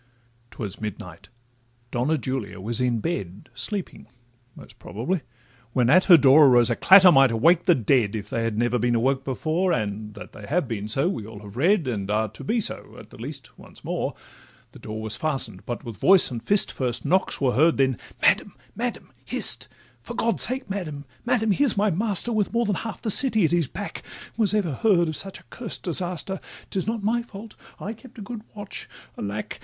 'Twas 0.49 0.81
midnight—Donna 0.81 2.17
Julia 2.17 2.59
was 2.59 2.81
in 2.81 3.01
bed, 3.01 3.49
Sleeping, 3.53 4.07
most 4.55 4.79
probably,—when 4.79 5.89
at 5.91 6.05
her 6.05 6.17
door 6.17 6.47
Arose 6.47 6.71
a 6.71 6.75
clatter 6.75 7.11
might 7.11 7.29
awake 7.29 7.65
the 7.65 7.75
dead, 7.75 8.15
If 8.15 8.27
they 8.31 8.43
had 8.43 8.57
never 8.57 8.79
been 8.79 8.95
awoke 8.95 9.23
before, 9.23 9.71
And 9.71 10.15
that 10.15 10.31
they 10.31 10.47
have 10.47 10.67
been 10.67 10.87
so 10.87 11.07
we 11.07 11.27
all 11.27 11.41
have 11.41 11.55
read, 11.55 11.87
And 11.87 12.09
are 12.09 12.29
to 12.29 12.43
be 12.43 12.59
so, 12.59 12.95
at 12.97 13.11
the 13.11 13.17
least, 13.17 13.59
once 13.59 13.83
more. 13.83 14.15
The 14.71 14.79
door 14.79 15.03
was 15.03 15.15
fasten'd, 15.15 15.67
but 15.67 15.83
with 15.83 15.97
voice 15.97 16.31
and 16.31 16.41
fist 16.41 16.71
First 16.71 17.05
knocks 17.05 17.39
were 17.39 17.53
heard, 17.53 17.77
then 17.77 17.99
'Madam—Madam—hist! 18.23 19.67
'For 19.99 20.15
God's 20.15 20.41
sake, 20.41 20.67
Madam—Madam—here's 20.67 21.77
my 21.77 21.91
master, 21.91 22.31
With 22.33 22.53
more 22.53 22.65
than 22.65 22.73
half 22.77 23.03
the 23.03 23.11
city 23.11 23.45
at 23.45 23.51
his 23.51 23.67
back— 23.67 24.01
Was 24.35 24.55
ever 24.55 24.73
heard 24.73 25.09
of 25.09 25.15
such 25.15 25.39
a 25.39 25.43
curst 25.51 25.83
disaster! 25.83 26.39
'Tis 26.71 26.87
not 26.87 27.03
my 27.03 27.21
fault—I 27.21 27.93
kept 27.93 28.23
good 28.23 28.41
watch—Alack! 28.55 29.59